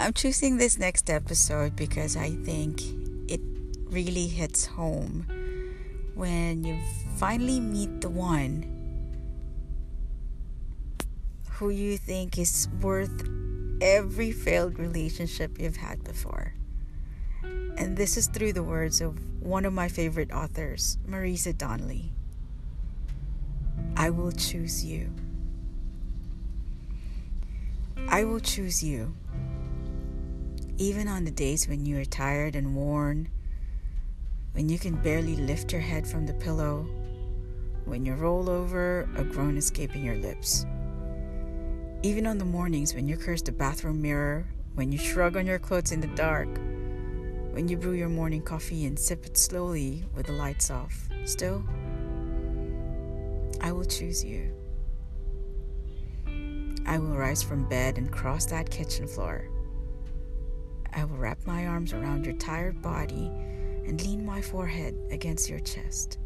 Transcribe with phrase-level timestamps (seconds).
[0.00, 2.80] I'm choosing this next episode because I think
[3.28, 3.42] it
[3.84, 5.26] really hits home
[6.14, 6.78] when you
[7.16, 8.64] finally meet the one
[11.50, 13.28] who you think is worth
[13.82, 16.54] every failed relationship you've had before.
[17.42, 22.10] And this is through the words of one of my favorite authors, Marisa Donnelly.
[23.98, 25.10] I will choose you.
[28.08, 29.14] I will choose you.
[30.80, 33.28] Even on the days when you are tired and worn,
[34.52, 36.88] when you can barely lift your head from the pillow,
[37.84, 40.64] when you roll over, a groan escaping your lips.
[42.02, 45.58] Even on the mornings when you curse the bathroom mirror, when you shrug on your
[45.58, 46.48] clothes in the dark,
[47.52, 51.62] when you brew your morning coffee and sip it slowly with the lights off, still,
[53.60, 54.50] I will choose you.
[56.86, 59.46] I will rise from bed and cross that kitchen floor.
[60.92, 63.30] I will wrap my arms around your tired body
[63.86, 66.18] and lean my forehead against your chest.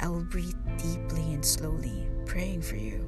[0.00, 3.04] I will breathe deeply and slowly, praying for you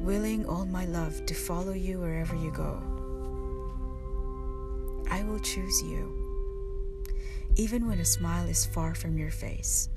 [0.00, 2.80] willing all my love to follow you wherever you go.
[5.10, 7.04] I will choose you,
[7.56, 9.88] even when a smile is far from your face,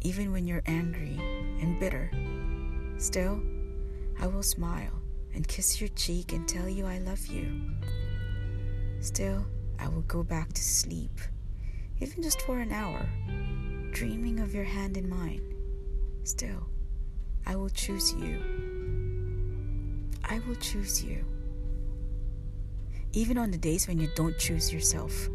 [0.00, 1.18] even when you're angry
[1.60, 2.10] and bitter.
[2.98, 3.40] Still,
[4.18, 5.02] I will smile
[5.34, 7.60] and kiss your cheek and tell you I love you.
[9.00, 9.44] Still,
[9.78, 11.20] I will go back to sleep,
[12.00, 13.06] even just for an hour,
[13.90, 15.42] dreaming of your hand in mine.
[16.22, 16.68] Still,
[17.46, 18.40] I will choose you.
[20.24, 21.24] I will choose you.
[23.12, 25.28] Even on the days when you don't choose yourself.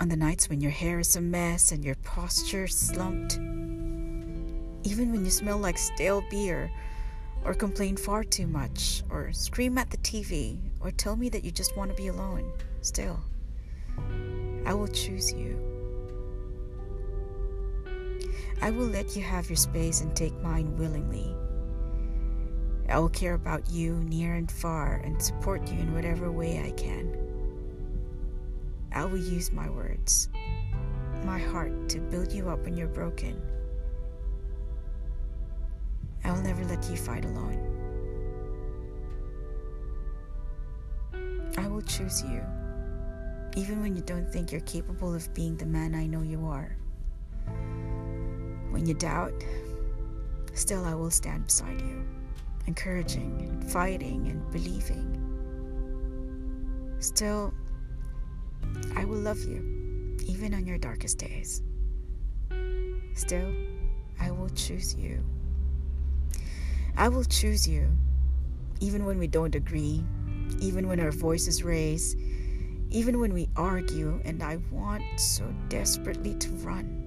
[0.00, 3.34] On the nights when your hair is a mess and your posture slumped.
[4.84, 6.70] Even when you smell like stale beer,
[7.44, 11.50] or complain far too much, or scream at the TV, or tell me that you
[11.50, 12.50] just want to be alone.
[12.80, 13.20] Still,
[14.64, 15.58] I will choose you.
[18.62, 21.34] I will let you have your space and take mine willingly.
[22.88, 26.70] I will care about you near and far and support you in whatever way I
[26.72, 27.16] can.
[28.92, 30.28] I will use my words,
[31.24, 33.40] my heart to build you up when you're broken.
[36.24, 37.60] I will never let you fight alone.
[41.58, 42.42] I will choose you,
[43.56, 46.76] even when you don't think you're capable of being the man I know you are.
[48.70, 49.44] When you doubt,
[50.54, 52.04] still I will stand beside you,
[52.66, 55.20] encouraging and fighting and believing.
[56.98, 57.52] Still,
[58.96, 61.62] I will love you, even on your darkest days.
[63.14, 63.52] Still,
[64.18, 65.22] I will choose you.
[66.96, 67.90] I will choose you,
[68.80, 70.04] even when we don't agree,
[70.60, 72.16] even when our voices raise,
[72.90, 77.04] even when we argue, and I want so desperately to run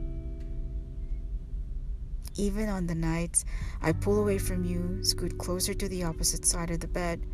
[2.38, 3.46] even on the nights
[3.82, 7.26] I pull away from you, scoot closer to the opposite side of the bed,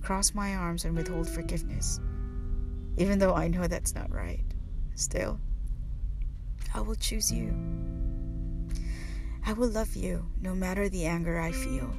[0.00, 2.00] cross my arms, and withhold forgiveness.
[2.96, 4.44] Even though I know that's not right,
[4.94, 5.40] still,
[6.74, 7.54] I will choose you.
[9.44, 11.92] I will love you no matter the anger I feel.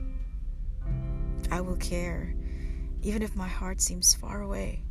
[1.51, 2.33] I will care,
[3.01, 4.83] even if my heart seems far away.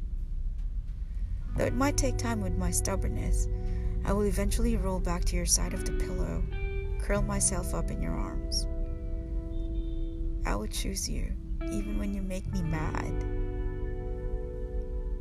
[1.56, 3.48] Though it might take time with my stubbornness,
[4.04, 6.42] I will eventually roll back to your side of the pillow
[7.02, 8.66] curl myself up in your arms.
[10.46, 11.32] I will choose you,
[11.64, 13.24] even when you make me mad.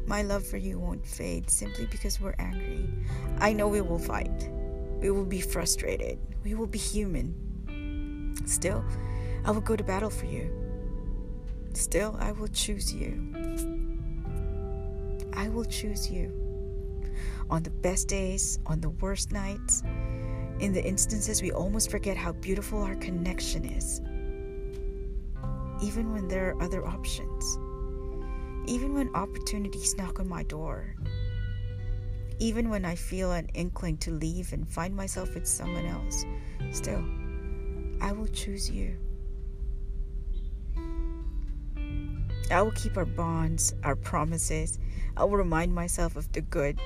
[0.06, 2.88] My love for you won't fade simply because we're angry.
[3.40, 4.50] I know we will fight.
[5.02, 6.20] We will be frustrated.
[6.44, 8.36] We will be human.
[8.46, 8.86] Still,
[9.44, 10.52] I will go to battle for you.
[11.74, 13.34] Still, I will choose you.
[15.34, 16.32] I will choose you.
[17.50, 19.82] On the best days, on the worst nights,
[20.60, 24.02] in the instances we almost forget how beautiful our connection is,
[25.82, 27.58] even when there are other options,
[28.70, 30.96] even when opportunities knock on my door,
[32.40, 36.26] even when I feel an inkling to leave and find myself with someone else,
[36.72, 37.04] still,
[38.02, 38.98] I will choose you.
[42.52, 44.78] I will keep our bonds, our promises.
[45.16, 46.80] I will remind myself of the good,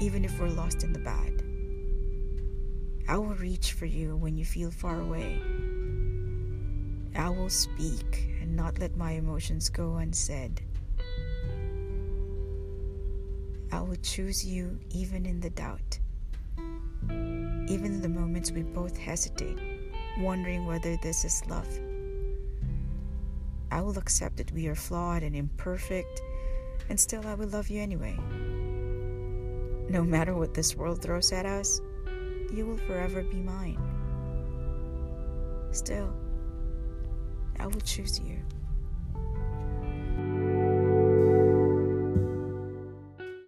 [0.00, 1.42] even if we're lost in the bad.
[3.06, 5.40] I will reach for you when you feel far away.
[7.14, 10.62] I will speak and not let my emotions go unsaid.
[13.74, 15.98] I will choose you even in the doubt,
[17.08, 19.58] even in the moments we both hesitate,
[20.20, 21.66] wondering whether this is love.
[23.72, 26.22] I will accept that we are flawed and imperfect,
[26.88, 28.16] and still I will love you anyway.
[29.90, 31.80] No matter what this world throws at us,
[32.52, 33.80] you will forever be mine.
[35.72, 36.14] Still,
[37.58, 38.38] I will choose you.